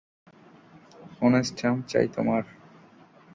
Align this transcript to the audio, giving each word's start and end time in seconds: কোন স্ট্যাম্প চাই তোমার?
কোন 1.17 1.33
স্ট্যাম্প 1.41 1.81
চাই 1.87 2.07
তোমার? 2.07 2.43